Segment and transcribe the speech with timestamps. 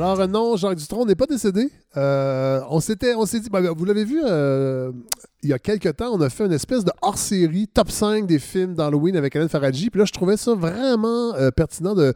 [0.00, 1.68] Alors, euh, non, Jacques Dutronc n'est pas décédé.
[1.98, 4.92] Euh, on s'était, on s'est dit, ben, vous l'avez vu, euh,
[5.42, 8.38] il y a quelques temps, on a fait une espèce de hors-série top 5 des
[8.38, 9.90] films d'Halloween avec Alain Faradji.
[9.90, 12.14] Puis là, je trouvais ça vraiment pertinent de,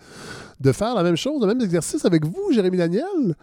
[0.60, 3.36] de faire la même chose, le même exercice avec vous, Jérémy Daniel,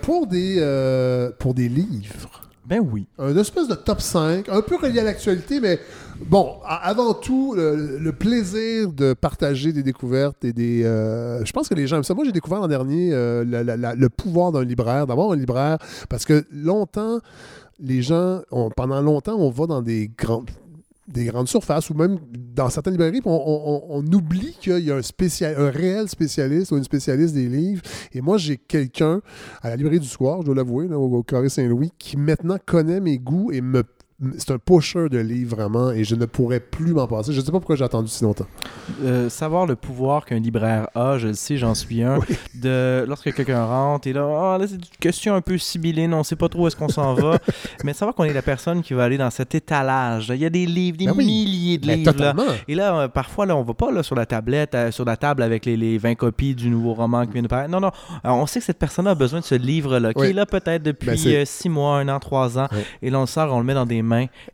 [0.00, 2.47] pour, des, pour des livres.
[2.68, 3.06] Ben oui.
[3.18, 5.80] Un espèce de top 5, un peu relié à l'actualité, mais
[6.26, 10.84] bon, avant tout, le, plaisir de partager des découvertes et des.
[10.84, 12.12] euh, je pense que les gens aiment ça.
[12.12, 15.78] Moi, j'ai découvert l'an dernier euh, le pouvoir d'un libraire, d'avoir un libraire,
[16.10, 17.20] parce que longtemps,
[17.80, 18.42] les gens,
[18.76, 20.50] pendant longtemps, on va dans des grandes
[21.08, 26.08] des grandes surfaces ou même dans certaines librairies, on, oublie qu'il y a un, réel
[26.08, 27.82] spécialiste ou une spécialiste des livres.
[28.12, 29.20] Et moi, j'ai quelqu'un
[29.62, 33.00] à la librairie du soir, je dois l'avouer, au, au Carré Saint-Louis, qui maintenant connaît
[33.00, 33.84] mes goûts et me
[34.36, 37.32] c'est un pusher de livres vraiment et je ne pourrais plus m'en passer.
[37.32, 38.46] Je ne sais pas pourquoi j'ai attendu si longtemps.
[39.04, 42.18] Euh, savoir le pouvoir qu'un libraire a, je le sais, j'en suis un.
[42.54, 46.24] De, lorsque quelqu'un rentre, et là, Ah, là c'est une question un peu sibylline, on
[46.24, 47.38] sait pas trop où est-ce qu'on s'en va.
[47.84, 50.30] Mais savoir qu'on est la personne qui va aller dans cet étalage.
[50.34, 51.24] Il y a des livres, des Ben oui.
[51.24, 52.12] milliers de Mais livres.
[52.18, 52.34] là.
[52.66, 55.16] Et là, euh, parfois, là, on va pas là, sur la tablette, euh, sur la
[55.16, 57.70] table avec les, les 20 copies du nouveau roman qui vient de paraître.
[57.70, 57.92] Non, non.
[58.24, 60.26] On sait que cette personne a besoin de ce livre-là, qui Oui.
[60.28, 62.66] est là peut-être depuis Ben, c'est- 6 mois, un an, 3 ans.
[63.00, 64.02] Et là, on le sort, on le met dans des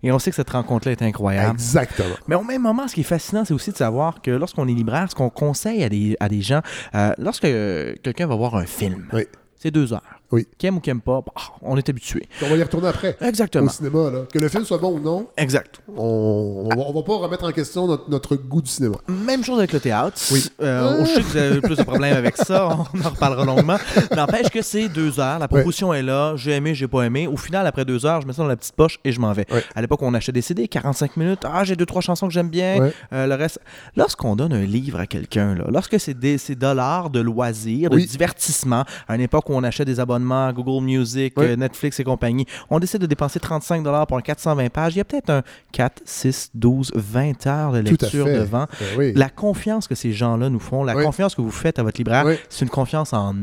[0.03, 1.53] Et on sait que cette rencontre-là est incroyable.
[1.55, 2.15] Exactement.
[2.29, 4.73] Mais au même moment, ce qui est fascinant, c'est aussi de savoir que lorsqu'on est
[4.75, 6.61] libraire, ce qu'on conseille à des, à des gens,
[6.95, 9.23] euh, lorsque euh, quelqu'un va voir un film, Oui.
[9.57, 10.03] c'est deux heures.
[10.33, 10.47] Oui.
[10.59, 12.29] Qui aime ou qui aime pas, bah, on est habitué.
[12.43, 13.67] On va y retourner après Exactement.
[13.67, 14.11] au cinéma.
[14.11, 14.19] Là.
[14.33, 15.81] Que le film soit bon ou non, Exact.
[15.97, 18.97] on ne va, on va pas remettre en question notre, notre goût du cinéma.
[19.09, 20.21] Même chose avec le théâtre.
[20.33, 20.45] Oui.
[20.61, 22.69] Euh, Je sais que vous avez plus de problèmes avec ça.
[22.95, 23.77] On en reparlera longuement.
[24.17, 25.39] N'empêche que c'est deux heures.
[25.39, 26.35] La proposition est là.
[26.37, 27.27] J'ai aimé, j'ai pas aimé.
[27.27, 29.33] Au final, après deux heures, je mets ça dans la petite poche et je m'en
[29.33, 29.47] vais.
[29.53, 29.63] Ouais.
[29.77, 31.43] À l'époque, on achetait des CD, 45 minutes.
[31.45, 32.79] Ah, j'ai deux, trois chansons que j'aime bien.
[32.81, 32.93] Ouais.
[33.13, 33.61] Euh, le reste.
[33.97, 38.07] Lorsqu'on donne un livre à quelqu'un, là, lorsque c'est des dollars de loisirs, de Oui.
[38.07, 42.47] divertissement, à une époque où on achetait des abonnements Google Music, euh, Netflix et compagnie,
[42.71, 44.95] on décide de dépenser 35 dollars pour un 420 pages.
[44.95, 45.43] Il y a peut-être un
[45.73, 48.67] 4, 6, 12, 20 heures de lecture devant.
[48.81, 49.13] Ben oui.
[49.15, 51.05] La confiance que ces gens-là nous font, la Oui.
[51.05, 53.35] confiance que vous faites à votre libraire, c'est une confiance en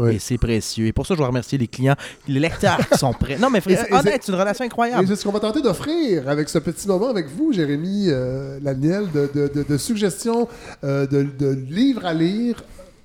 [0.00, 0.14] Oui.
[0.16, 0.86] et c'est précieux.
[0.86, 3.38] Et pour ça, je dois remercier les clients, les lecteurs qui sont prêts.
[3.38, 5.06] Non, mais frère, honnête, c'est- une relation incroyable.
[5.08, 9.10] c'est ce qu'on va tenter d'offrir avec ce petit moment avec vous, Jérémy euh, Laniel,
[9.12, 10.48] de, de- de- de suggestions
[10.84, 12.62] euh, de, de livres à lire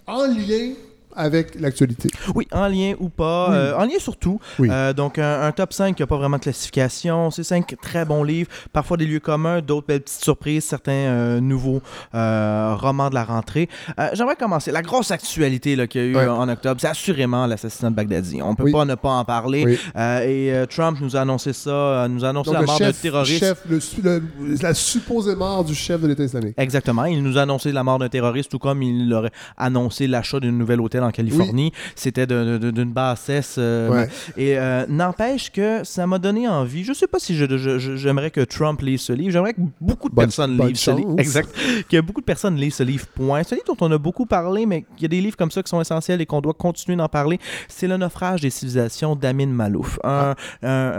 [0.07, 0.73] en lien
[1.15, 2.09] avec l'actualité.
[2.35, 3.47] Oui, en lien ou pas.
[3.49, 3.55] Oui.
[3.55, 4.39] euh, en lien surtout.
[4.59, 4.69] Oui.
[4.71, 7.31] Euh, donc, un, un top 5 qui n'a pas vraiment de classification.
[7.31, 8.49] C'est cinq très bons livres.
[8.71, 11.81] Parfois des lieux communs, d'autres belles petites surprises, certains euh, nouveaux
[12.13, 13.69] romans de la rentrée.
[14.13, 14.71] J'aimerais commencer.
[14.71, 16.27] La grosse actualité qu'il y a eu Ouais.
[16.27, 18.41] en octobre, c'est assurément l'assassinat de Baghdadi.
[18.41, 18.71] On peut Oui.
[18.71, 19.77] pas ne pas en parler.
[19.97, 23.39] Et Trump nous a annoncé ça, nous a annoncé Donc, la mort d'un terroriste.
[23.39, 26.53] chef le, le- la supposée mort du chef de l'État islamique.
[26.57, 27.05] Exactement.
[27.05, 30.51] Il nous a annoncé la mort d'un terroriste, tout comme il aurait annoncé l'achat d'un
[30.51, 31.71] nouvel hôtel en Californie.
[31.95, 33.55] C'était d'une bassesse.
[33.57, 34.09] euh, Ouais.
[34.37, 36.83] Et euh, n'empêche que ça m'a donné envie.
[36.83, 39.31] Je sais pas si j'aimerais que Trump lise ce livre.
[39.31, 41.15] J'aimerais que beaucoup de Bonne- personnes lisent ce livre.
[41.19, 41.49] Exact.
[41.89, 43.05] Que beaucoup de personnes lisent ce livre.
[43.15, 43.39] Point.
[43.39, 45.61] Un livre dont on a beaucoup parlé, mais il y a des livres comme ça
[45.61, 47.39] qui sont essentiels et qu'on doit continuer d'en parler.
[47.67, 49.99] C'est Le naufrage des civilisations d'Amin Malouf.
[50.03, 50.33] Un-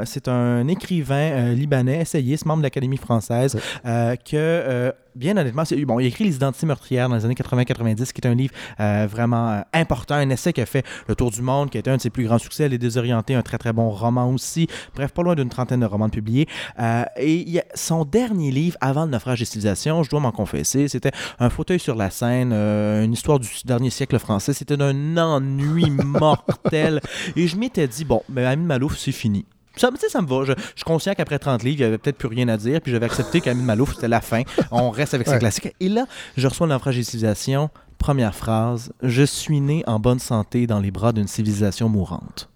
[0.04, 4.92] C'est un écrivain euh, libanais, essayiste, membre de l'Académie française, euh, que.
[5.16, 8.20] Bien honnêtement, c'est- bon, il a écrit Les identités meurtrières dans les années 80-90, qui
[8.20, 11.40] est un livre euh, vraiment euh, important, un essai qui a fait le tour du
[11.40, 13.72] monde, qui a été un de ses plus grands succès, Les Désorientés, un très très
[13.72, 14.66] bon roman aussi.
[14.96, 16.48] Bref, pas loin d'une trentaine de romans publiés.
[16.80, 21.12] Euh, et son dernier livre, avant le naufrage des civilisations, je dois m'en confesser, c'était
[21.38, 24.52] Un fauteuil sur la scène, une histoire du dernier siècle français.
[24.52, 27.00] C'était d'un ennui mortel.
[27.36, 29.44] Et je m'étais dit, bon, mais Amin Malouf, c'est fini.
[29.76, 30.44] Ça, tu sais, ça me va.
[30.44, 32.80] Je, je suis conscient qu'après 30 livres, il n'y avait peut-être plus rien à dire.
[32.80, 34.42] Puis j'avais accepté qu'Amin Malouf, c'était la fin.
[34.70, 35.38] On reste avec ses Ouais.
[35.40, 35.74] classiques.
[35.80, 37.70] Et là, je reçois le naufrage des civilisations.
[38.04, 42.50] Première phrase Je suis né en bonne santé dans les bras d'une civilisation mourante.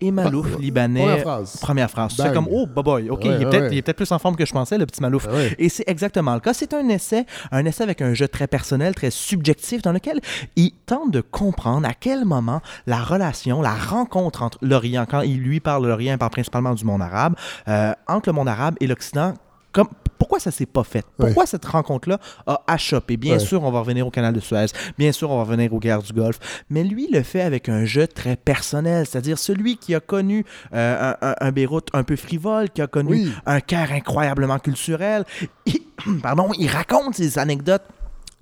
[0.00, 1.02] Et Malouf, Ah, libanais.
[1.02, 1.56] Première phrase.
[1.60, 2.12] Première phrase.
[2.16, 3.10] C'est comme Oh, boy, boy.
[3.10, 3.92] OK, Ouais, il, est peut-être, ouais.
[3.94, 5.28] plus en forme que je pensais, le petit Malouf.
[5.28, 5.54] Ouais.
[5.60, 6.54] Et c'est exactement le cas.
[6.54, 10.20] C'est un essai, un essai avec un jeu très personnel, très subjectif, dans lequel
[10.56, 15.38] il tente de comprendre à quel moment la relation, la rencontre entre l'Orient, quand il
[15.38, 17.36] lui parle de l'Orient, il parle principalement du monde arabe,
[17.68, 19.34] euh, entre le monde arabe et l'Occident,
[19.70, 19.86] comme,
[20.20, 21.04] pourquoi ça s'est pas fait?
[21.18, 23.16] Pourquoi cette rencontre-là a achoppé?
[23.16, 24.66] Bien sûr, on va revenir au canal de Suez.
[24.98, 26.38] Bien sûr, on va revenir aux guerres du Golfe.
[26.70, 30.44] Mais lui le fait avec un jeu très personnel, c'est-à-dire celui qui a connu
[30.74, 33.32] euh, un, un- un Beyrouth un peu frivole, qui a connu Oui.
[33.46, 35.24] un cœur incroyablement culturel.
[35.66, 35.80] Il,
[36.22, 37.82] pardon, il raconte ses anecdotes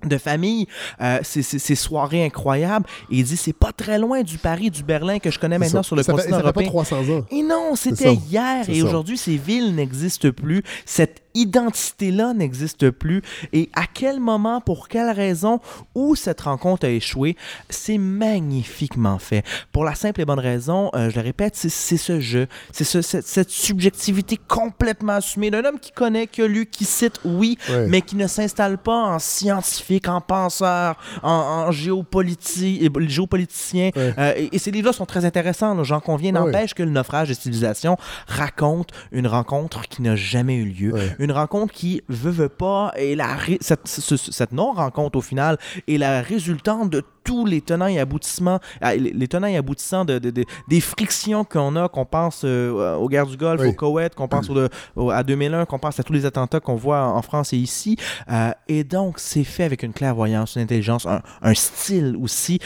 [0.05, 0.67] de famille,
[1.01, 2.85] euh, ces, ces- ces soirées incroyables.
[3.11, 5.83] Et il dit, c'est pas très loin du Paris, du Berlin que je connais maintenant
[5.83, 6.69] sur le ça fait- continent ça fait pas européen.
[6.69, 7.25] 300 ans.
[7.31, 10.63] Et non, c'était hier et aujourd'hui, ces villes n'existent plus.
[10.85, 13.21] Cette identité-là n'existe plus.
[13.53, 15.59] Et à quel moment, pour quelle raison,
[15.95, 17.35] où cette rencontre a échoué,
[17.69, 19.43] c'est magnifiquement fait.
[19.71, 22.83] Pour la simple et bonne raison, euh, je le répète, c'est c'est ce jeu, c'est
[22.83, 27.19] ce- cette, cette subjectivité complètement assumée d'un homme qui connaît, qui a lu, qui cite,
[27.25, 27.87] oui, Ouais.
[27.87, 33.89] mais qui ne s'installe pas en scientifique, en penseur, en, et- géopoliticien.
[33.95, 34.13] Ouais.
[34.17, 36.31] Euh, et, et ces livres-là sont très intéressants, j'en conviens.
[36.31, 37.97] N'empêche que le naufrage des civilisations
[38.27, 40.93] raconte une rencontre qui n'a jamais eu lieu.
[40.93, 41.15] Ouais.
[41.19, 45.57] Une rencontre qui, veut, veut pas, et la cette, ce- cette non-rencontre au final
[45.87, 50.17] est la résultante de tous les tenants et aboutissements, ah, les, tenants et aboutissants de,
[50.19, 53.67] de- de- des frictions qu'on a, qu'on pense euh, aux guerres du Golfe, Oui.
[53.69, 56.75] au Koweït, qu'on pense au- au- à 2001, qu'on pense à tous les attentats qu'on
[56.75, 57.97] voit en France et ici.
[58.31, 62.59] Euh, et donc, c'est fait avec une clairvoyance, une intelligence, un, un style aussi.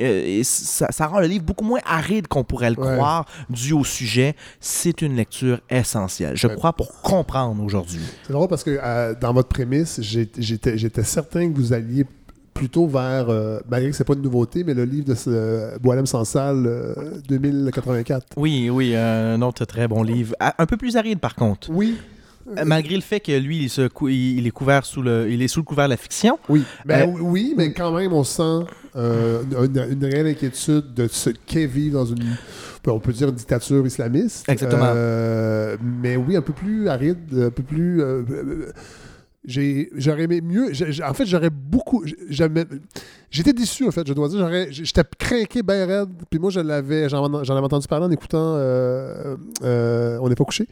[0.00, 2.94] Euh, ça, ça rend le livre beaucoup moins aride qu'on pourrait le Ouais.
[2.94, 4.34] croire, dû au sujet.
[4.60, 6.54] C'est une lecture essentielle, je Ouais.
[6.54, 8.00] crois, pour comprendre aujourd'hui.
[8.26, 12.04] C'est drôle parce que euh, dans votre prémisse, j'étais certain que vous alliez
[12.52, 16.06] plutôt vers, euh, malgré que c'est pas une nouveauté, mais le livre de euh, Boilem
[16.06, 16.94] Sansal, euh,
[17.28, 18.26] 2084.
[18.36, 20.34] Oui, oui, un autre très bon livre.
[20.38, 21.68] Ah, Un peu plus aride, par contre.
[21.70, 21.96] Oui,
[22.64, 25.48] Malgré le fait que lui, il, se cou- il est couvert sous le, il est
[25.48, 26.38] sous le couvert de la fiction.
[26.48, 26.62] oui.
[26.84, 31.30] Ben, Euh, oui, mais quand même, on sent euh, une, une réelle inquiétude de ce
[31.30, 32.36] qu'est vivre dans une,
[32.86, 34.48] on peut dire, une dictature islamiste.
[34.48, 34.92] Exactement.
[34.94, 38.02] Euh, mais oui, un peu plus aride, un peu plus...
[39.46, 40.72] J'aurais aimé mieux.
[41.06, 42.04] en fait, j'aurais beaucoup.
[43.30, 44.48] J'étais déçu, en fait, je dois dire.
[44.70, 46.08] J'étais craqué, ben raide.
[46.30, 47.08] Puis moi, je l'avais.
[47.08, 50.66] J'en avais entendu parler en écoutant euh, euh, On n'est pas couché,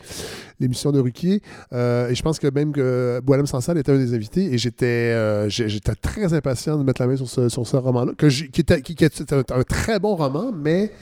[0.59, 1.43] l'émission de Ruquier.
[1.73, 4.55] Euh, et je pense que même que Boilem Sansal était un des invités.
[4.55, 8.13] Et j'étais j'étais très impatient de mettre la main sur ce, sur ce roman-là.
[8.17, 10.93] Qui était, qui, était un très bon roman, mais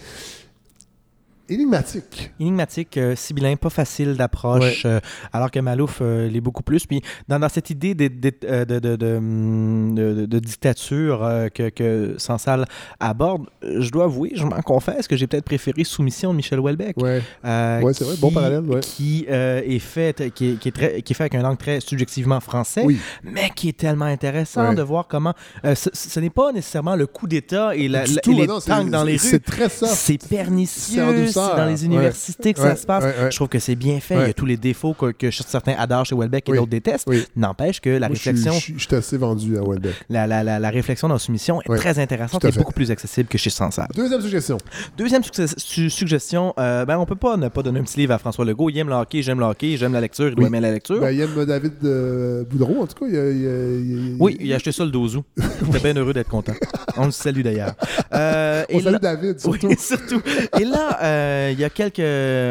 [1.50, 2.32] énigmatique.
[2.41, 5.00] Énigmatique, euh, sibyllin, pas facile d'approche, euh,
[5.32, 6.87] alors que Malouf euh, l'est beaucoup plus.
[6.87, 11.20] Puis dans, dans cette idée de, de, euh, de, de- de, hum, de- dictature
[11.55, 12.64] que, que Sansal
[12.99, 16.97] aborde, je dois avouer, je m'en confesse que j'ai peut-être préféré Soumission de Michel Houellebecq.
[16.97, 18.81] Ouais, c'est vrai, bon parallèle, ouais.
[18.81, 21.81] Qui, est fait, qui, est, qui, est très, qui est fait avec une langue très
[21.81, 22.99] subjectivement français, Oui.
[23.23, 25.35] mais qui est tellement intéressant de voir comment.
[25.64, 28.91] ce, ce n'est pas nécessairement le coup d'État et, la, la- et les non, tanks
[28.91, 29.19] dans les rues.
[29.19, 29.69] C'est très.
[29.69, 31.02] C'est pernicieux,
[31.50, 31.87] c'est dans les Ouais.
[31.87, 33.04] universités que ça se passe.
[33.31, 34.14] Je trouve que c'est bien fait.
[34.16, 37.08] Il y a tous les défauts que, que certains adorent chez Welbeck et d'autres détestent.
[37.37, 39.94] N'empêche que la Moi, réflexion, Je suis assez vendu à Welbeck.
[40.08, 43.38] la, la, la, la réflexion dans Soumission est très intéressante et beaucoup plus accessible que
[43.38, 43.88] chez Sansal.
[43.94, 44.58] Deuxième suggestion.
[44.96, 45.22] Deuxième
[45.56, 48.44] su- suggestion, euh, ben on peut pas ne pas donner un petit livre à François
[48.44, 48.70] Legault.
[48.70, 50.48] Il aime le hockey, j'aime le hockey, j'aime la lecture, il doit Oui.
[50.48, 51.00] aimer la lecture.
[51.00, 53.06] Ben, il aime David euh, Boudreau, en tout cas.
[53.10, 55.25] Il, a- il a- il a- oui, il a acheté ça le 12 août.
[55.66, 56.52] J'étais bien heureux d'être content.
[56.96, 57.75] On le salue d'ailleurs.
[58.14, 59.66] Euh, On et salue là- David, surtout.
[59.69, 60.20] Oui, surtout.
[60.58, 60.98] Et là,
[61.30, 62.00] euh, il y a quelques.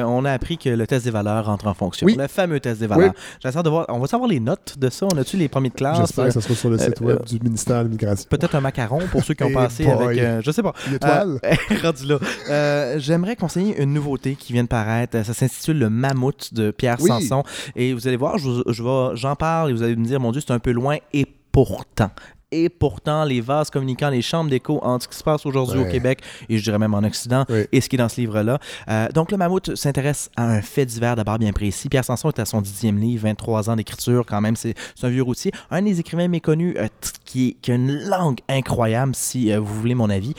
[0.08, 2.06] On a appris que le test des valeurs entre en fonction.
[2.06, 2.16] Oui.
[2.18, 3.12] Le fameux test des valeurs.
[3.16, 3.22] Oui.
[3.44, 3.86] J'essaie de voir.
[3.90, 5.08] On va savoir les notes de ça.
[5.14, 5.98] On a-tu les premiers de classe?
[5.98, 8.26] J'espère que ça sera sur le site euh, web euh, du ministère de l'Immigration.
[8.30, 9.94] Peut-être un macaron pour ceux qui ont passé boy.
[10.06, 10.20] avec.
[10.20, 10.74] euh, je sais pas.
[10.88, 11.40] Une étoile.
[11.44, 12.18] Euh, rendu là.
[12.50, 15.24] Euh, J'aimerais conseiller une nouveauté qui vient de paraître.
[15.24, 17.10] Ça s'intitule Le Mammouth de Pierre Oui.
[17.10, 17.44] Sanson.
[17.76, 20.20] Et vous allez voir, je, vous- je vais- j'en parle et vous allez me dire,
[20.20, 20.98] mon Dieu, c'est un peu loin.
[21.14, 22.10] Et pourtant.
[22.52, 25.86] Et pourtant, les vases communicants, les chambres d'écho entre ce qui se passe aujourd'hui au.
[25.86, 27.66] Québec et je dirais même en Occident Oui.
[27.72, 28.60] et ce qui est dans ce livre-là.
[28.90, 31.90] Euh, donc, le mammouth s'intéresse à un fait divers d'abord bien précis.
[31.90, 35.22] Pierre Sanson est à son dixième livre, 23 ans d'écriture, quand même, c'est un vieux
[35.24, 35.52] routier.
[35.70, 36.88] Un des écrivains méconnus euh,
[37.26, 40.34] qui, qui a une langue incroyable, si euh, vous voulez mon avis.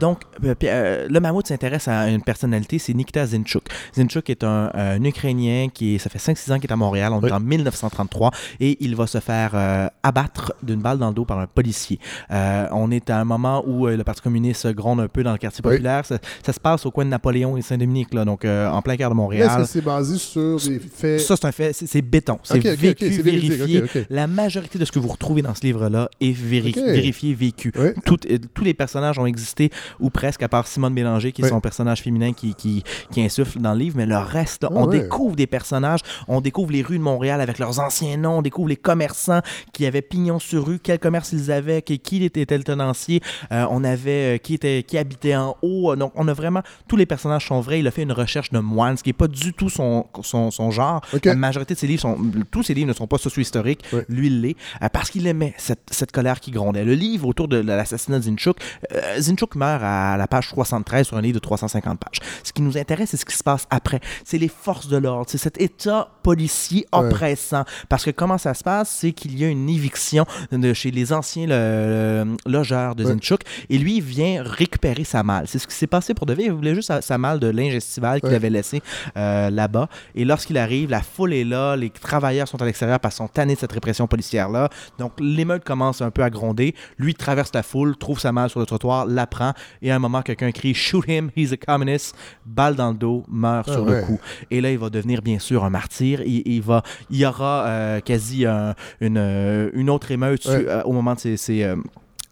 [0.00, 3.64] Donc, le mammouth s'intéresse à une personnalité, c'est Nikita Zinchuk.
[3.96, 7.12] Zinchuk est un, un Ukrainien qui, est- ça fait 5-6 ans qu'il est à Montréal,
[7.12, 7.28] on Oui.
[7.28, 11.38] est en 1933, et il va se faire abattre d'une balle dans le dos par
[11.40, 11.98] un policier.
[12.30, 15.32] Euh, on est à un moment où euh, le Parti communiste gronde un peu dans
[15.32, 15.72] le quartier Oui.
[15.72, 16.04] populaire.
[16.06, 18.96] Ça, ça se passe au coin de Napoléon et Saint-Dominique, là, donc euh, en plein
[18.96, 19.58] cœur de Mais Montréal.
[19.58, 21.20] que c'est basé sur des faits.
[21.20, 22.38] Ça, c'est un fait, c'est béton.
[22.42, 23.84] C'est Ok, ok, ok, vécu, vérifié.
[24.10, 27.72] La majorité de ce que vous retrouvez dans ce livre-là est vérifié, vécu.
[28.04, 28.16] Tout-
[28.54, 32.02] tous les personnages ont existé, ou presque, à part Simone Bélanger, qui est son personnage
[32.02, 35.36] féminin qui, qui, qui insuffle dans le livre, mais le reste, là, Ah on découvre
[35.36, 38.76] des personnages, on découvre les rues de Montréal avec leurs anciens noms, on découvre les
[38.76, 39.40] commerçants
[39.72, 43.20] qui avaient pignon sur rue, quel commerce ils avaient, qui, qui était le tenancier,
[43.52, 46.96] euh, on avait euh, qui, était, qui habitait en haut, donc on a vraiment, tous
[46.96, 49.28] les personnages sont vrais, il a fait une recherche de moine, ce qui n'est pas
[49.28, 52.18] du tout son, son, son genre, la majorité de ses livres, sont,
[52.50, 55.80] tous ses livres ne sont pas socio-historiques, lui il l'est, euh, parce qu'il aimait cette,
[55.90, 56.84] cette colère qui grondait.
[56.84, 58.56] Le livre autour de l'assassinat de Zinchuk,
[58.92, 62.20] euh, Zinchuk meurt à la page 73 sur un livre de 350 pages.
[62.42, 64.00] Ce qui nous intéresse, c'est ce qui se passe après.
[64.24, 67.00] C'est les forces de l'ordre, c'est cet état policier Ouais.
[67.06, 67.64] oppressant.
[67.88, 71.12] Parce que comment ça se passe, c'est qu'il y a une éviction de chez les
[71.12, 73.12] anciens le- le logeur de Ouais.
[73.12, 75.46] Zinchuk, et lui il vient récupérer sa malle.
[75.48, 76.44] C'est ce qui s'est passé pour de vrai.
[76.44, 78.34] Il voulait juste sa, sa malle de linge estival qu'il Ouais.
[78.36, 78.82] avait laissé
[79.16, 79.88] euh, là-bas.
[80.14, 83.28] Et lorsqu'il arrive, la foule est là, les travailleurs sont à l'extérieur parce qu'ils sont
[83.32, 84.68] tannés de cette répression policière-là.
[84.98, 86.74] Donc l'émeute commence un peu à gronder.
[86.98, 89.98] Lui traverse la foule, trouve sa malle sur le trottoir, la prend, et à un
[89.98, 92.14] moment, quelqu'un crie Shoot him, he's a communist.
[92.46, 94.00] Balle dans le dos, meurt Ah sur ouais.
[94.00, 94.20] le coup.
[94.50, 96.20] Et là, il va devenir bien sûr un martyr.
[96.22, 100.64] Il, il va, il y aura euh, quasi un- une, euh, une autre émeute Ouais.
[100.68, 101.64] euh, au moment de ses,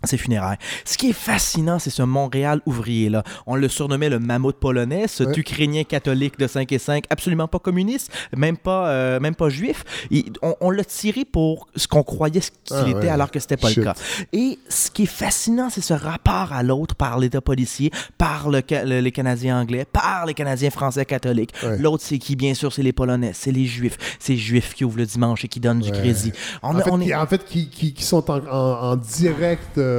[0.07, 0.57] ses, funérailles.
[0.85, 3.23] Ce qui est fascinant, c'est ce Montréal ouvrier-là.
[3.47, 5.33] On le surnommait le mammouth polonais, ce Ouais.
[5.39, 9.85] Ukrainien catholique de 5 et 5, absolument pas communiste, même pas, euh, même pas juif.
[10.11, 13.09] Il- on on l'a tiré pour ce qu'on croyait ce qu'il Ah, était ouais.
[13.09, 13.79] alors que c'était pas Shit.
[13.79, 13.95] le cas.
[14.33, 18.63] Et ce qui est fascinant, c'est ce rapport à l'autre par l'État policier, par le,
[18.69, 21.53] Ca- le- les Canadiens anglais, par les Canadiens français catholiques.
[21.63, 21.79] Ouais.
[21.79, 22.37] L'autre, c'est qui?
[22.37, 23.97] Bien sûr, c'est les Polonais, c'est les Juifs.
[24.19, 26.33] C'est les Juifs qui ouvrent le dimanche et qui donnent du crédit.
[26.63, 27.15] On, En fait, on qui, est...
[27.15, 29.96] en fait, qui, qui- qui sont en, en- en directe euh,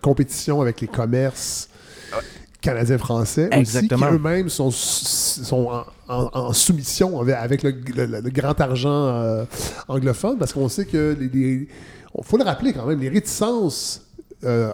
[0.00, 1.68] compétition avec les commerces
[2.60, 4.08] canadiens-français aussi, Exactement.
[4.08, 8.90] qui eux-mêmes sont, sont en, en- en soumission avec, avec le, le- le grand argent
[9.08, 9.44] euh,
[9.88, 11.68] anglophone, parce qu'on sait que les, les-
[12.22, 14.02] faut le rappeler quand même, les réticences
[14.44, 14.72] euh,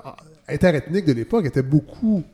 [0.48, 2.24] interethniques de l'époque étaient beaucoup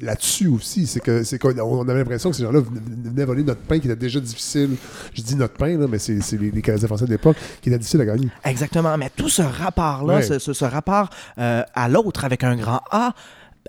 [0.00, 0.86] là-dessus aussi.
[0.86, 3.86] C'est que c'est qu'on on avait l'impression que ces gens-là venaient voler notre pain qui
[3.86, 4.76] était déjà difficile.
[5.14, 7.68] Je dis notre pain, là, mais c'est c'est les, les Canadiens français de l'époque qui
[7.68, 8.28] était difficile à gagner.
[8.44, 10.22] Exactement, mais tout ce rapport-là, Ouais.
[10.22, 13.12] ce, ce- ce rapport euh, à l'autre avec un grand A,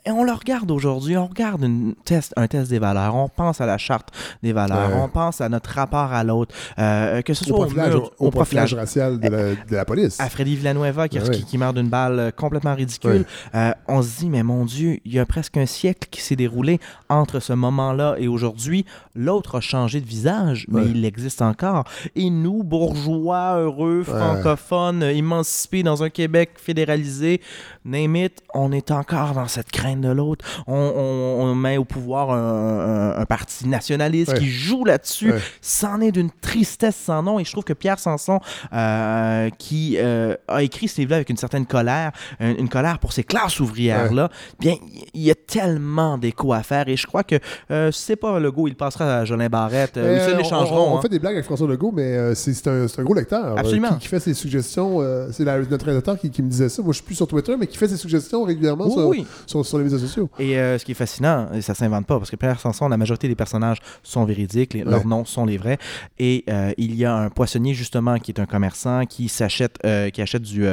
[0.06, 3.62] ben, on le regarde aujourd'hui, on regarde une test, un test des valeurs, on pense
[3.62, 4.10] à la charte
[4.44, 5.02] des valeurs, Ouais.
[5.02, 8.28] on pense à notre rapport à l'autre, euh, que ce soit au, profilage, mur, au
[8.28, 10.20] au profilage profilage racial de la, de la police.
[10.20, 11.30] à Freddy Villanueva qui, Ouais.
[11.32, 13.26] qui, qui meurt d'une balle euh, complètement ridicule.
[13.56, 16.36] Euh, on se dit, mais mon Dieu, il y a presque un siècle qui s'est
[16.36, 18.86] déroulé entre ce moment-là et aujourd'hui.
[19.16, 21.86] L'autre a changé de visage, mais il existe encore.
[22.16, 27.42] Et nous, bourgeois, heureux, francophones, émancipés dans un Québec fédéralisé,
[27.86, 30.44] name it, on est encore dans cette crainte de l'autre.
[30.68, 34.40] On, on- on met au pouvoir un, un- un parti nationaliste Ouais.
[34.40, 35.32] qui joue là-dessus.
[35.32, 35.40] Ouais.
[35.62, 37.40] C'en est d'une tristesse sans nom.
[37.40, 38.40] Et je trouve que Pierre Sanson,
[38.74, 43.14] euh, qui euh, a écrit ce livre-là avec une certaine colère, une, une colère pour
[43.14, 44.30] ces classes ouvrières-là,
[44.60, 44.76] bien,
[45.14, 46.88] il y a tellement d'écho à faire.
[46.88, 47.36] Et je crois que
[47.72, 49.98] euh, si c'est pas Legault, il passera à Jolin Barrette.
[49.98, 50.90] euh, ils se on- l'échangeront.
[50.92, 51.02] On, on hein.
[51.02, 53.58] fait des blagues avec François Legault, mais c'est un, gros lecteur.
[53.58, 53.90] Absolument.
[53.94, 55.00] qui, qui fait ses suggestions.
[55.32, 56.82] c'est notre rédacteur qui, qui me disait ça.
[56.82, 59.26] Moi, je suis plus sur Twitter, mais qui fait ses suggestions régulièrement Oui, sur, oui.
[59.46, 60.30] sur, sur les médias sociaux.
[60.40, 62.98] Et euh, ce qui est fascinant, et ça s'invente pas, parce que Pierre Sanson, la
[62.98, 65.78] majorité des personnages sont véridiques, les- leurs noms sont les vrais.
[66.20, 70.10] Et euh, il y a un poissonnier, justement, qui est un commerçant, qui s'achète, euh,
[70.10, 70.66] qui achète du,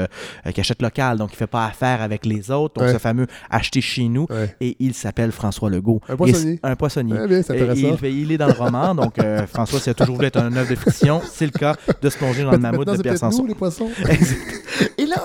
[0.53, 2.75] qui achète local, donc il fait pas affaire avec les autres.
[2.75, 2.93] Donc Ouais.
[2.93, 4.27] ce fameux acheter chez nous.
[4.31, 4.55] Ouais.
[4.61, 6.01] Et il s'appelle François Legault.
[6.09, 6.59] Un poissonnier.
[6.63, 7.27] C'est- Un poissonnier.
[7.29, 9.15] Bien, c'est Et il, fait- il est dans le roman, donc
[9.53, 12.43] François, a toujours voulu être un œuvre de fiction, c'est le cas de se plonger
[12.45, 13.43] dans le mammouth de c'est Pierre Sanson.
[13.43, 13.89] nous, les poissons.
[14.09, 14.63] Exact.
[14.99, 15.17] Et là,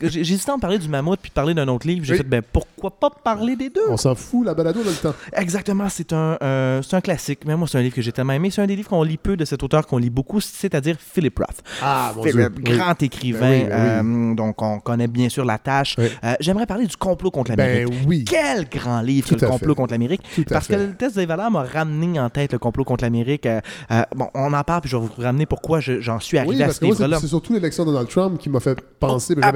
[0.00, 2.04] hésité à en parler du mammouth puis de parler d'un autre livre.
[2.04, 2.18] J'ai Oui.
[2.18, 3.80] fait, ben pourquoi pas parler des deux?
[3.88, 5.14] On s'en fout, la balado dans le temps.
[5.34, 7.40] Exactement, c'est un, euh, c'est un classique.
[7.46, 8.50] Mais moi, c'est un livre que j'ai tellement aimé.
[8.50, 11.38] C'est un des livres qu'on lit peu de cet auteur qu'on lit beaucoup, c'est-à-dire Philip
[11.38, 11.62] Roth.
[11.82, 12.64] Ah, mon Philip, Dieu.
[12.72, 12.78] Oui.
[12.78, 13.38] grand écrivain.
[13.50, 15.94] Ben oui, ben euh, donc, on connaît bien sûr la tâche.
[15.98, 16.06] Oui.
[16.24, 17.94] Euh, J'aimerais parler du complot contre Ben l'Amérique.
[18.06, 18.24] oui.
[18.24, 19.76] Quel grand livre, que le complot fait.
[19.76, 20.22] contre l'Amérique.
[20.48, 20.74] Parce fait.
[20.76, 23.46] que le test des valeurs m'a ramené en tête le complot contre l'Amérique.
[23.46, 26.38] Euh, euh, bon, on en parle, puis je vais vous ramener pourquoi je- j'en suis
[26.38, 27.18] arrivé Oui, à ce moi, c'est livre-là.
[27.20, 29.34] c'est surtout l'élection de Donald Trump qui m'a fait penser.
[29.36, 29.46] Oh,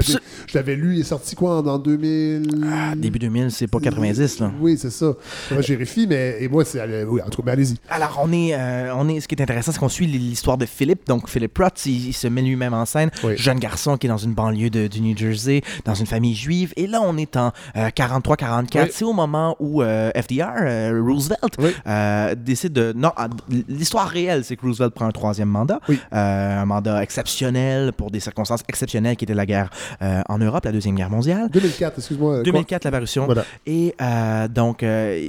[0.46, 3.78] je l'avais lu, il est sorti quoi en, en 2000 Ah, début 2000, c'est pas
[3.80, 4.52] 90, là.
[4.60, 5.12] Oui, c'est ça.
[5.50, 6.80] Moi, je vérifie, mais et moi, c'est.
[6.80, 7.76] allez, Oui, en tout cas, allez-y.
[7.90, 10.66] Alors, on est, euh, on est, ce qui est intéressant, c'est qu'on suit l'histoire de
[10.66, 11.06] Philippe.
[11.06, 13.10] Donc, Philip Roth, il, il se met lui-même en scène.
[13.24, 13.34] Oui.
[13.36, 16.72] Jeune garçon qui est dans une banlieue de- du New Jersey, dans une famille juive.
[16.76, 18.82] Et là, on est en euh, 43-44.
[18.84, 18.90] Oui.
[18.92, 21.70] C'est au moment où euh, FDR, euh, Roosevelt, Oui.
[21.86, 22.92] euh, décide de.
[22.96, 23.28] Non, ah,
[23.68, 25.80] l'histoire réelle, c'est que Roosevelt prend un troisième mandat.
[25.90, 29.70] Euh, un mandat exceptionnel pour des circonstances exceptionnelles qui étaient la guerre
[30.02, 31.48] euh, en Europe, la Deuxième Guerre mondiale.
[31.52, 32.34] 2004, excuse-moi.
[32.36, 32.42] quoi?
[32.44, 33.26] 2004, la parution.
[33.26, 33.44] Voilà.
[33.66, 35.28] Et euh, donc, euh,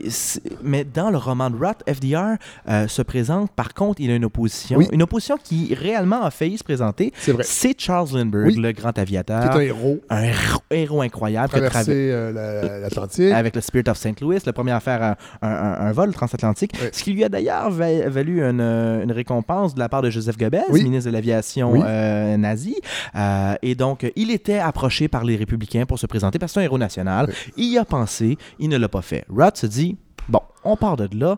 [0.63, 2.38] mais dans le roman de Roth, FDR
[2.70, 4.77] euh, se présente, par contre, il a une opposition.
[4.77, 4.88] Oui.
[4.92, 7.12] Une opposition qui réellement a failli se présenter.
[7.18, 7.44] C'est vrai.
[7.46, 8.56] C'est Charles Lindbergh, Oui.
[8.56, 9.44] le grand Qui aviateur.
[9.44, 10.00] est un héros.
[10.10, 10.24] Un
[10.72, 13.32] héros, incroyable qui a Traversé traversé la- l'Atlantique.
[13.34, 14.20] avec le Spirit of St.
[14.22, 16.74] Louis, le premier à faire un, un- un vol transatlantique.
[16.92, 20.38] Ce qui lui a d'ailleurs va- valu une, une récompense de la part de Joseph
[20.38, 21.80] Goebbels, ministre de l'aviation Oui.
[22.38, 22.75] nazi.
[23.15, 26.60] Euh, et donc, il était approché par les républicains pour se présenter parce que c'est
[26.62, 27.27] un héros national.
[27.30, 27.62] Oui.
[27.63, 29.25] Il y a pensé, il ne l'a pas fait.
[29.29, 29.96] Roth se dit
[30.27, 31.38] bon, on part de là.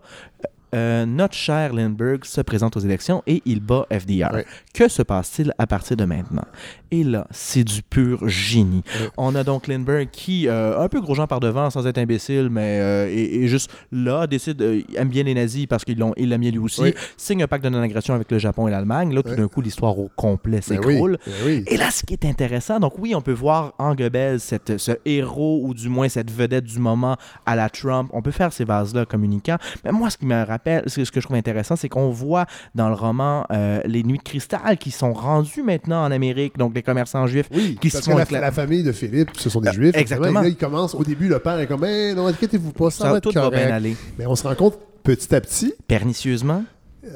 [0.76, 4.44] Euh, notre cher Lindbergh se présente aux élections et il bat FDR.
[4.74, 6.44] Que se passe-t-il à partir de maintenant?
[6.92, 8.84] Et là, c'est du pur génie.
[9.18, 12.50] On a donc Lindbergh qui, euh, un peu gros gens par devant, sans être imbécile,
[12.50, 16.30] mais euh, est juste là, décide, euh, aime bien les nazis parce qu'ils l'ont, il
[16.30, 16.94] l'aime bien lui aussi, Oui.
[17.18, 19.14] signe un pacte de non-agression avec le Japon et l'Allemagne.
[19.14, 21.18] Là, tout d'un coup, l'histoire au complet Ben s'écroule.
[21.46, 21.64] ben.
[21.68, 24.92] Et là, ce qui est intéressant, donc oui, on peut voir en Goebbels cette, ce
[25.06, 28.10] héros ou du moins cette vedette du moment à la Trump.
[28.14, 29.58] On peut faire ces vases-là communicants.
[29.84, 32.46] Mais moi, ce qui me rappelle, ce ce que je trouve intéressant, c'est qu'on voit
[32.74, 36.74] dans le roman euh, les nuits de cristal qui sont rendues maintenant en Amérique, donc
[36.76, 37.48] les commerçants juifs.
[37.54, 39.96] Oui, qui parce se que font la, famille de Philippe, ce sont des Euh, juifs.
[39.96, 40.42] exactement.
[40.42, 43.06] Et là, il commence, au début, le père est comme, Eh, non, inquiétez-vous pas, ça,
[43.06, 43.66] Ça, va être tout va correct.
[43.66, 43.96] bien aller.
[44.18, 46.64] Mais on se rend compte, petit à petit, Pernicieusement.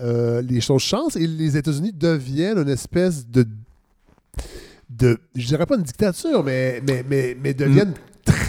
[0.03, 3.45] euh, les choses changent et les États-Unis deviennent une espèce de,
[4.89, 7.93] de je dirais pas une dictature, mais, mais, mais, mais deviennent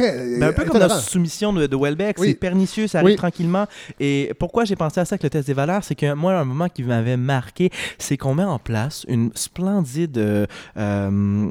[0.00, 2.28] très Ben, un peu euh, comme la soumission de, de Welbeck, Oui.
[2.28, 3.16] c'est pernicieux, ça arrive Oui.
[3.16, 3.66] tranquillement.
[3.98, 6.44] Et pourquoi j'ai pensé à ça avec le test des valeurs, c'est que moi, un
[6.44, 10.18] moment qui m'avait marqué, c'est qu'on met en place une splendide.
[10.18, 11.48] euh, euh,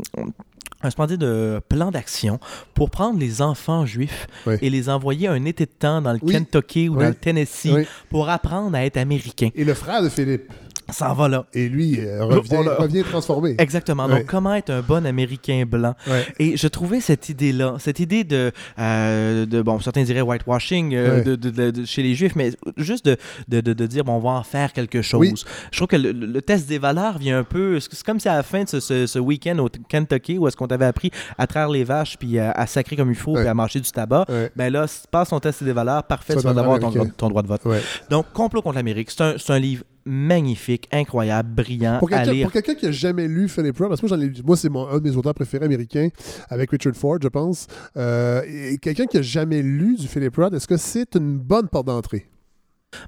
[0.82, 2.40] un splendide euh, plan d'action
[2.74, 4.56] pour prendre les enfants juifs Oui.
[4.62, 6.32] et les envoyer un été de temps dans le Oui.
[6.32, 7.04] Kentucky ou Oui.
[7.04, 7.74] dans le Tennessee
[8.10, 9.50] pour apprendre à être américain.
[9.56, 10.50] Et le frère de Philippe,
[10.92, 11.46] Ça en va là.
[11.54, 13.56] et lui, euh, revient, revient transformé.
[13.58, 14.06] Exactement.
[14.06, 14.20] Ouais.
[14.20, 15.94] Donc, comment être un bon Américain blanc?
[16.08, 16.26] Ouais.
[16.40, 21.18] Et je trouvais cette idée-là, cette idée de, euh, de bon, certains diraient whitewashing euh,
[21.18, 21.24] Ouais.
[21.24, 23.18] de, de- de- de- chez les Juifs, mais juste de,
[23.62, 25.20] de, dire, bon, on va en faire quelque chose.
[25.20, 25.34] Oui.
[25.72, 27.80] Je trouve que le, test des valeurs vient un peu.
[27.80, 30.56] C'est comme si à la fin de ce, ce- ce week-end au Kentucky, où est-ce
[30.58, 33.48] qu'on t'avait appris à traire les vaches, puis à, à sacrer comme il faut, puis
[33.48, 36.80] à marcher du tabac, ben là, passes ton test des valeurs, parfait, Tu vas avoir
[36.80, 37.62] ton, ton droit de vote.
[38.10, 42.46] Donc, Complot contre l'Amérique, c'est un, c'est un livre magnifique, incroyable, brillant, Pour quelqu'un, lire.
[42.46, 44.56] pour quelqu'un qui a jamais lu Philip Roth, parce que moi, j'en ai lu- moi
[44.58, 46.10] c'est un de mes auteurs préférés américains,
[46.50, 47.68] avec Richard Ford, je pense.
[47.98, 51.68] Euh, et quelqu'un qui a jamais lu du Philip Roth, est-ce que c'est une bonne
[51.68, 52.28] porte d'entrée?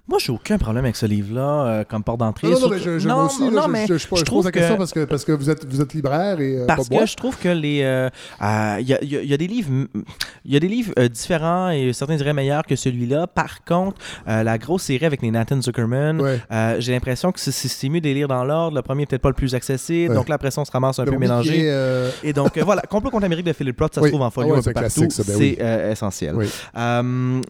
[0.07, 2.47] Moi, j'ai aucun problème avec ce livre-là euh, comme porte d'entrée.
[2.50, 3.97] Non, non, non, mais je, je, non, moi aussi, là, non, je, mais je, je,
[3.97, 5.93] je je pose trouve la question que- parce que, parce que vous, êtes, vous êtes
[5.95, 8.09] libraire et euh, Parce que je trouve que les euh,
[8.43, 9.88] euh, il y, a, y a- y a des livres
[10.45, 13.25] y a des livres différents et certains diraient meilleurs que celui-là.
[13.27, 13.97] Par contre,
[14.27, 16.39] la grosse série avec les Nathan Zuckerman, Ouais.
[16.79, 18.75] j'ai l'impression que c'est- mieux de les lire dans l'ordre.
[18.77, 20.15] Le premier est peut-être pas le plus accessible, Ouais.
[20.15, 21.59] donc là après ça on se ramasse un Le peu premier qui mélangé.
[21.65, 24.09] est, euh, Et donc voilà, Complot contre l'Amérique de Philip Roth, ça Oui.
[24.09, 25.01] se trouve en folio Ah ouais, un c'est peu un partout.
[25.01, 25.57] ben c'est oui.
[25.91, 26.35] essentiel.
[26.35, 26.45] Oui.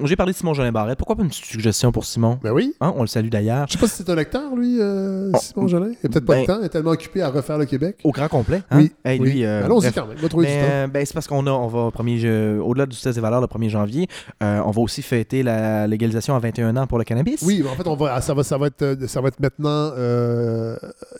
[0.05, 0.97] J'ai parlé de Simon Jolin Barrette.
[0.97, 2.73] Pourquoi pas une suggestion pour Simon Ben oui.
[2.81, 3.65] Hein, On le salue d'ailleurs.
[3.67, 5.37] Je sais pas si c'est un lecteur, lui, euh, Oh.
[5.41, 5.91] Simon Jolin.
[6.03, 6.57] Il a peut-être pas Ben- de temps.
[6.61, 7.97] Il est tellement occupé à refaire le Québec.
[8.03, 8.61] Au grand complet.
[8.71, 8.77] Hein?
[8.79, 8.91] Oui.
[9.03, 9.31] Hey, oui.
[9.31, 10.17] lui, euh, Allons-y quand même.
[10.19, 10.87] On va trouver Mais, du temps.
[10.93, 14.07] ben, c'est parce qu'on a, on va au-delà du test des valeurs le 1er janvier,
[14.43, 17.41] euh, on va aussi fêter la légalisation à 21 ans pour le cannabis.
[17.43, 19.91] Oui, en fait, on va, ça, va, ça, va être, euh, ça va être maintenant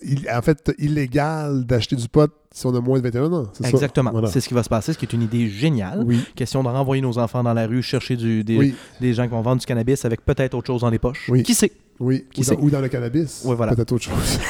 [0.03, 3.47] il- en fait, illégal d'acheter du pot si on a moins de 21 ans.
[3.63, 4.11] Exactement.
[4.11, 4.27] Voilà.
[4.27, 6.03] C'est ce qui va se passer, ce qui est une idée géniale.
[6.05, 9.23] Oui, Question de renvoyer nos enfants dans la rue, chercher du, des, oui, des gens
[9.23, 11.29] qui vont vendre du cannabis avec peut-être autre chose dans les poches.
[11.29, 11.43] Oui.
[11.43, 11.71] Qui sait?
[12.01, 12.25] Oui.
[12.33, 13.43] Qui Ou dans, ou dans le cannabis.
[13.45, 13.73] Ouais, voilà.
[13.75, 14.39] Peut-être autre chose.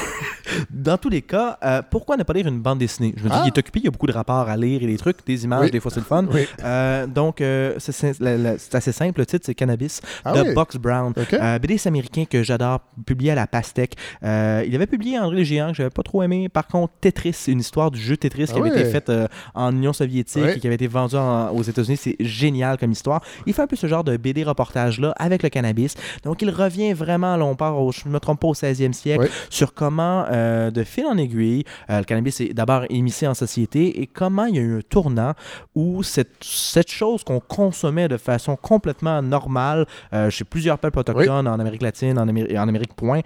[0.70, 3.14] Dans tous les cas, euh, pourquoi ne pas lire une bande dessinée?
[3.16, 3.42] Je me dis, Ah!
[3.44, 5.44] il est occupé, il y a beaucoup de rapports à lire et des trucs, des
[5.44, 5.70] images, Oui.
[5.70, 6.26] des fois c'est le fun.
[6.30, 6.46] oui.
[6.62, 9.20] Euh, donc, euh, c'est- assez simple.
[9.20, 10.54] Le titre, c'est Cannabis Ah de oui.
[10.54, 11.12] Box Brown.
[11.16, 11.32] OK.
[11.32, 13.94] Euh, BDS américain que j'adore, publié à la Pastèque.
[14.22, 14.28] Il
[14.74, 16.48] avait publié André le Géant, que j'avais pas trop aimé.
[16.48, 19.10] Par contre, Tetris, une histoire du jeu Tetris Ah qui avait été faite
[19.54, 21.96] en Union soviétique et qui avait été vendu en- aux États-Unis.
[21.96, 23.22] C'est génial comme histoire.
[23.46, 25.94] Il fait un peu ce genre de BD reportage-là avec le cannabis.
[26.24, 28.92] Donc, il revient vraiment, là, on part, au, je ne me trompe pas, au 16e
[28.92, 33.34] siècle, sur comment, euh, de fil en aiguille, euh, le cannabis est d'abord émissé en
[33.34, 35.34] société et comment il y a eu un tournant
[35.74, 41.48] où cette, cette chose qu'on consommait de façon complètement normale euh, chez plusieurs peuples autochtones
[41.48, 43.20] en Amérique latine, en, Amérique, en Amérique point,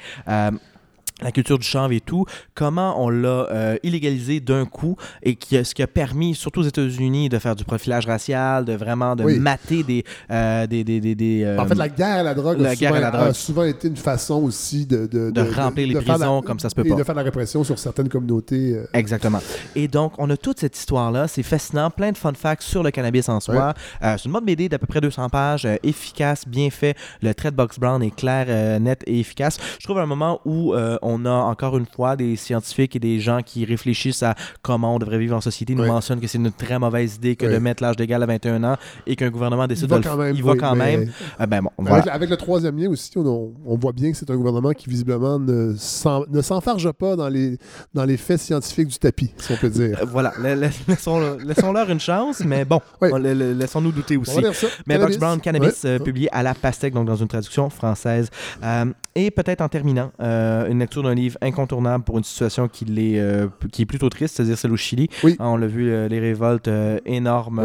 [1.22, 5.56] la culture du chanvre et tout, comment on l'a euh, illégalisé d'un coup et qui
[5.56, 9.16] a- ce qui a permis, surtout aux États-Unis, de faire du profilage racial, de vraiment
[9.16, 9.38] de Oui.
[9.38, 10.04] mater des...
[10.30, 12.74] euh, des, des, des, des, euh, En fait, la guerre à la drogue, la a,
[12.74, 13.28] guerre souvent, à la drogue.
[13.28, 16.68] a souvent été une façon aussi de, de, de remplir les prisons la- comme ça
[16.68, 16.96] se peut et pas.
[16.96, 18.74] de faire la répression sur certaines communautés.
[18.74, 19.40] euh, Exactement.
[19.74, 21.28] Et donc, on a toute cette histoire-là.
[21.28, 21.90] C'est fascinant.
[21.90, 23.72] Plein de fun facts sur le cannabis en soi.
[24.02, 26.94] C'est une mode BD d'à peu près 200 pages, efficace, bien fait.
[27.22, 29.58] Le trait de Box Brown est clair, net et efficace.
[29.78, 30.74] Je trouve un moment où
[31.08, 34.98] on a encore une fois des scientifiques et des gens qui réfléchissent à comment on
[34.98, 35.88] devrait vivre en société nous Ouais.
[35.88, 38.76] mentionnent que c'est une très mauvaise idée que de mettre l'âge légal à 21 ans
[39.06, 40.34] et qu'un gouvernement décide de le même.
[40.34, 41.10] Il va oui, quand même.
[41.38, 41.62] Ah ben
[42.10, 45.38] Avec, le troisième lien aussi, on, on voit bien que c'est un gouvernement qui visiblement
[45.38, 47.58] ne, s'en- ne s'enfarge pas dans les,
[47.94, 49.98] dans les faits scientifiques du tapis, si on peut dire.
[50.02, 54.40] Euh, Voilà, la- la- laissons- laissons-leur une chance, mais bon, laissons-nous douter aussi.
[54.86, 54.98] Mais.
[54.98, 55.90] Box Brown Cannabis, Ouais.
[55.90, 58.28] euh, publié à la pastèque, donc dans une traduction française.
[58.64, 62.68] Euh, et peut-être en terminant, euh, une lecture lecture d'un livre incontournable pour une situation
[62.68, 62.84] qui,
[63.18, 65.08] euh, qui est plutôt triste, c'est-à-dire celle au Chili.
[65.22, 65.36] Oui.
[65.38, 67.56] Hein, on l'a vu, euh, les révoltes euh, énormes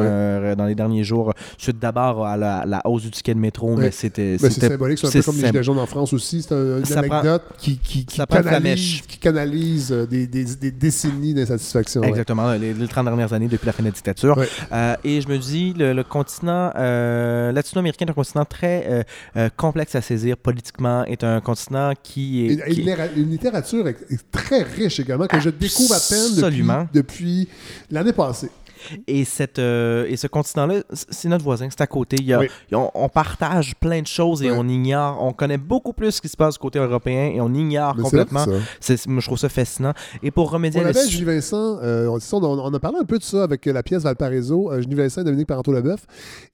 [0.58, 3.92] dans les derniers jours, suite d'abord à la, la hausse du ticket de métro, mais
[3.92, 4.38] c'était...
[4.38, 6.42] Ben, c'est symbolique, c'est un peu comme les Gilets jaunes en France aussi.
[6.42, 9.02] C'est un- une Ça prend- anecdote qui, canalise, flamèche.
[9.08, 12.02] qui canalise des, des, des décennies d'insatisfaction.
[12.02, 12.10] ouais.
[12.10, 14.40] Exactement, les, les 30 dernières années depuis la fin de la dictature.
[15.04, 19.06] Et je me dis, le, le continent latino-américain est un continent très
[19.58, 22.54] complexe à saisir politiquement, est un continent qui est...
[22.68, 22.82] Et qui-
[23.22, 23.86] une, littérature
[24.32, 27.48] très riche également, que je découvre à peine depuis
[27.90, 28.50] l'année passée.
[29.08, 32.18] Et, cette, euh, et ce continent-là, c'est notre voisin, c'est à côté.
[32.20, 32.48] Il y a- Oui.
[32.74, 34.58] on, on partage plein de choses et Ouais.
[34.60, 37.54] on ignore, on connaît beaucoup plus ce qui se passe du côté européen et on
[37.54, 38.46] ignore Mais complètement.
[38.80, 39.94] C'est- moi, je trouve ça fascinant.
[40.24, 42.98] Et pour remédier On à la avait Julie Vincent, euh, on, on, on a parlé
[43.02, 46.02] un peu de ça avec euh, la pièce Valparaiso, euh, Julie Vincent et Dominique Parenteau-Leboeuf,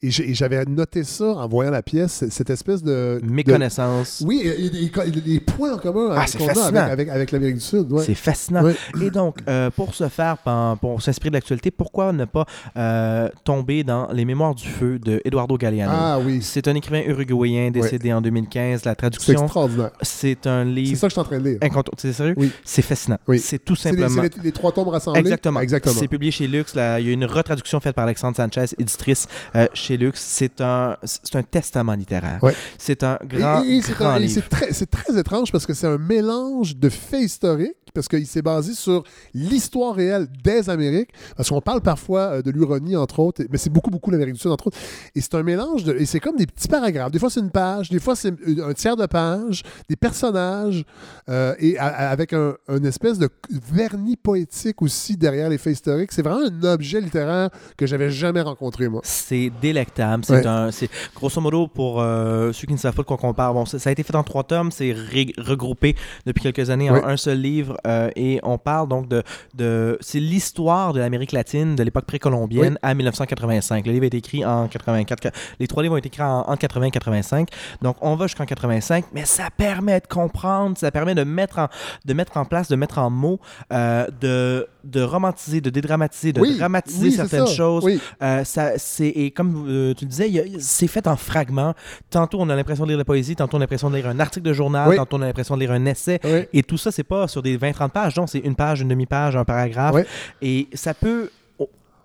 [0.01, 3.19] et j'avais noté ça en voyant la pièce, cette espèce de...
[3.21, 4.23] de- méconnaissance.
[4.25, 7.31] oui, et- et- et- les points en commun Ah, euh, qu'on a avec, avec, avec
[7.31, 7.91] l'Amérique du Sud.
[7.91, 8.03] ouais.
[8.03, 8.63] C'est fascinant.
[8.63, 8.75] Ouais.
[9.01, 10.37] Et donc, euh, pour ce faire,
[10.79, 15.21] pour s'inspirer de l'actualité, pourquoi ne pas euh, tomber dans Les Mémoires du Feu de
[15.23, 15.91] Eduardo Galeano?
[15.95, 18.83] Ah oui, C'est un écrivain uruguayen décédé en 2015.
[18.85, 19.91] La c'est traduction, extraordinaire.
[20.01, 21.59] c'est un C'est livre ça que je suis en train de lire.
[21.97, 22.33] C'est sérieux?
[22.37, 22.51] Oui.
[22.65, 23.17] C'est fascinant.
[23.27, 23.39] Oui.
[23.39, 24.21] C'est tout C'est simplement.
[24.23, 25.19] c'est les- les trois tombes rassemblées.
[25.21, 25.59] Exactement.
[25.61, 25.95] Exactement.
[25.97, 26.75] C'est publié chez Lux.
[26.75, 26.99] là.
[26.99, 30.19] Il y a une retraduction faite par Alexandre Sanchez, éditrice euh, chez Lux.
[30.19, 32.39] C'est un, c'est un testament littéraire.
[32.41, 32.53] Ouais.
[32.77, 33.93] C'est un grand, et- et c'est
[34.29, 38.27] c'est très, c'est très étrange parce que c'est un mélange de faits historiques, parce qu'il
[38.27, 43.19] s'est basé sur l'histoire réelle des Amériques, parce qu'on parle parfois euh, de l'Uronie, entre
[43.19, 44.77] autres, mais c'est beaucoup, beaucoup l'Amérique du Sud, entre autres.
[45.15, 47.11] Et c'est un mélange, de, et c'est comme des petits paragraphes.
[47.11, 48.33] Des fois, c'est une page, des fois, c'est
[48.63, 50.85] un tiers de page, des personnages,
[51.29, 53.29] euh, et a- avec un, une espèce de
[53.73, 56.11] vernis poétique aussi derrière les faits historiques.
[56.11, 59.01] C'est vraiment un objet littéraire que j'avais jamais rencontré, moi.
[59.03, 60.23] C'est délectable.
[60.25, 60.45] C'est Ouais.
[60.47, 63.55] un, c'est grosso modo pour euh, ceux qui ne savent pas de quoi qu'on parle.
[63.55, 64.69] Bon, ça, ça a été fait en trois tomes.
[64.71, 64.93] C'est
[65.37, 69.23] regroupé depuis quelques années en un seul livre euh, et on parle donc de,
[69.55, 73.85] de c'est l'histoire de l'Amérique latine de l'époque précolombienne à 1985.
[73.85, 75.33] Le livre été écrit en 84.
[75.59, 77.49] Les trois livres ont été écrits en, entre 80 et 85.
[77.81, 81.67] Donc on va jusqu'en 85, mais ça permet de comprendre, ça permet de mettre en,
[82.05, 83.39] de mettre en place, de mettre en mots,
[83.71, 87.53] euh, de, de romantiser, de dédramatiser, de Oui, dramatiser oui, certaines ça.
[87.53, 87.85] choses.
[88.21, 89.65] Euh, ça, c'est, et comme
[89.97, 91.73] tu le disais, c'est fait en fragments.
[92.09, 94.07] Tantôt, on a l'impression de lire de la poésie, tantôt, on a l'impression de lire
[94.07, 96.19] un article de journal, tantôt, on a l'impression de lire un essai.
[96.53, 99.35] Et tout ça, c'est pas sur des 20-30 pages, non, c'est une page, une demi-page,
[99.35, 99.95] un paragraphe.
[100.41, 101.29] Et ça peut,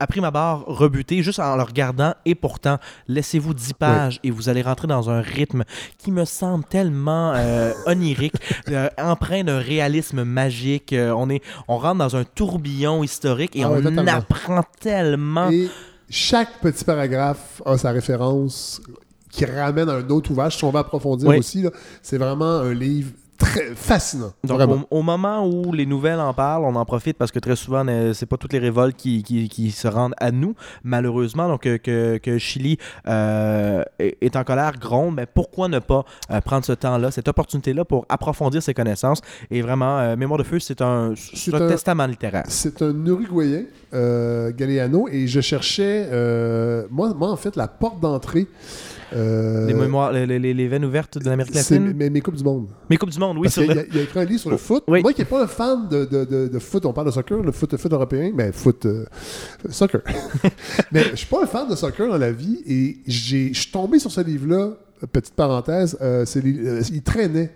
[0.01, 2.15] à prime abord, rebuter juste en le regardant.
[2.25, 5.65] Et pourtant, laissez-vous 10 pages et vous allez rentrer dans un rythme
[5.99, 8.35] qui me semble tellement euh, onirique,
[8.71, 10.93] euh, empreint d'un réalisme magique.
[10.93, 15.51] Euh, on, est, on rentre dans un tourbillon historique et Ah on apprend tellement.
[15.51, 15.69] Et
[16.11, 18.81] chaque petit paragraphe a sa référence
[19.31, 20.57] qui ramène à un autre ouvrage.
[20.59, 21.39] Si on va approfondir Oui.
[21.39, 21.65] aussi,
[22.03, 23.13] c'est vraiment un livre
[23.53, 24.33] très fascinant.
[24.45, 27.57] Donc, au, au moment où les nouvelles en parlent, on en profite parce que très
[27.57, 31.49] souvent, euh, c'est pas toutes les révoltes qui, qui, qui se rendent à nous, malheureusement.
[31.49, 36.41] Donc, euh, que, que Chili euh, est, en colère, gronde, mais pourquoi ne pas euh,
[36.41, 39.21] prendre ce temps-là, cette opportunité-là pour approfondir ses connaissances?
[39.51, 42.45] Et vraiment, euh, Mémoire de feu, c'est un, c'est C'est un un- testament littéraire.
[42.49, 48.01] C'est un Uruguayen, euh, Galeano, et je cherchais, euh, moi, moi, en fait, la porte
[48.01, 48.47] d'entrée.
[49.15, 51.93] euh, les, mémoires, les, les- les veines ouvertes de l'Amérique latine.
[51.93, 52.69] mes, mes Coupes du Monde.
[52.89, 53.81] Mes Coupes du Monde, oui, qu'il vrai.
[53.81, 54.85] a, il a écrit un livre sur le foot.
[54.89, 55.03] Oui.
[55.03, 57.43] Moi qui n'ai pas un fan de, de, de, de foot, on parle de soccer,
[57.43, 59.05] le foot, foot européen, mais foot, euh,
[59.69, 60.01] soccer.
[60.93, 63.99] mais je suis pas un fan de soccer dans la vie et je suis tombé
[63.99, 64.71] sur ce livre-là,
[65.13, 66.25] petite parenthèse, euh,
[66.91, 67.51] il traînait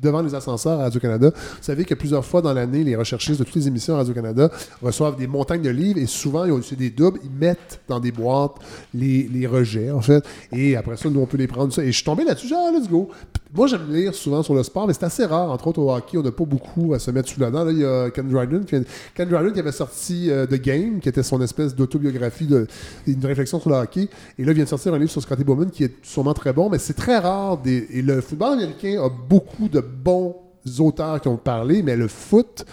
[0.00, 1.30] devant les ascenseurs à Radio-Canada.
[1.34, 4.50] Vous savez que plusieurs fois dans l'année, les recherchistes de toutes les émissions à Radio-Canada
[4.82, 7.20] reçoivent des montagnes de livres et souvent, ils ont des doubles.
[7.24, 8.56] Ils mettent dans des boîtes
[8.94, 10.24] les, les rejets, en fait.
[10.52, 11.72] Et après ça, nous, on peut les prendre.
[11.72, 11.82] Ça.
[11.82, 13.10] Et je suis tombé là-dessus, genre, let's go.
[13.52, 15.50] Moi, j'aime lire souvent sur le sport, mais c'est assez rare.
[15.50, 17.64] Entre autres, au hockey, on n'a pas beaucoup à se mettre sous la dent.
[17.64, 18.76] Là, il y a Ken Dryden qui,
[19.12, 22.68] Ken Dryden qui avait sorti euh, The Game, qui était son espèce d'autobiographie, de,
[23.08, 24.08] une réflexion sur le hockey.
[24.38, 26.52] Et là, il vient de sortir un livre sur Scotty Bowman qui est sûrement très
[26.52, 27.58] bon, mais c'est très rare.
[27.58, 32.06] Des, et le football américain a beaucoup de bons auteurs qui ont parlé, mais le
[32.08, 32.64] foot,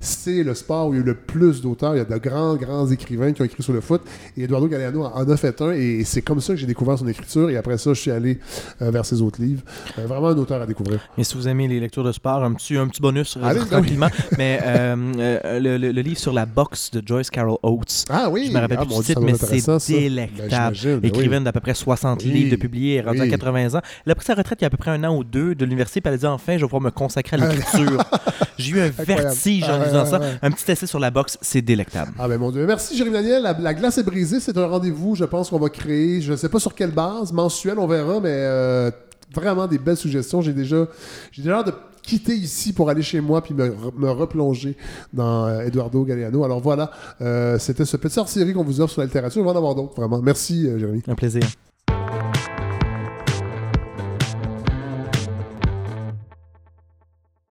[0.00, 1.94] c'est le sport où il y a eu le plus d'auteurs.
[1.94, 4.02] Il y a de grands, grands écrivains qui ont écrit sur le foot.
[4.36, 5.70] Et Eduardo Galeano en a fait un.
[5.72, 7.48] Et c'est comme ça que j'ai découvert son écriture.
[7.50, 8.38] Et après ça, je suis allé
[8.82, 9.62] euh, vers ses autres livres.
[9.98, 11.00] Euh, vraiment un auteur à découvrir.
[11.16, 14.08] Et si vous aimez les lectures de sport, un petit, un petit bonus Allez, tranquillement.
[14.36, 18.04] Mais euh, le, le- le livre sur la boxe de Joyce Carol Oates.
[18.10, 18.46] Ah oui!
[18.48, 19.78] Je me rappelle ah, plus mon du titre, mais c'est ça.
[19.88, 20.76] délectable.
[20.82, 21.44] Ben, ben Écrivaine oui.
[21.44, 23.30] d'à peu près 60 Oui, livres de publiés, rendue à oui.
[23.30, 23.80] 80 ans.
[24.04, 25.54] Elle a pris sa retraite il y a à peu près un an ou deux
[25.54, 27.45] de l'université, puis elle a dit enfin, je vais pouvoir me consacrer à
[28.58, 30.20] J'ai eu un vertige en lisant ça.
[30.42, 32.12] Un petit essai sur la boxe, c'est délectable.
[32.18, 32.66] Ah ben mon Dieu.
[32.66, 33.42] Merci Jérémy Daniel.
[33.42, 34.40] La, la glace est brisée.
[34.40, 36.20] C'est un rendez-vous, je pense, qu'on va créer.
[36.22, 38.90] Je ne sais pas sur quelle base, mensuel, on verra, mais euh,
[39.34, 40.40] vraiment des belles suggestions.
[40.40, 40.86] J'ai déjà,
[41.32, 44.76] j'ai déjà de quitter ici pour aller chez moi puis me, re- me replonger
[45.12, 46.44] dans euh, Eduardo Galeano.
[46.44, 49.42] Alors voilà, euh, c'était ce petit hors-série qu'on vous offre sur la littérature.
[49.42, 50.20] Il va en avoir d'autres, vraiment.
[50.22, 51.02] Merci, Jérémy.
[51.08, 51.42] Un plaisir.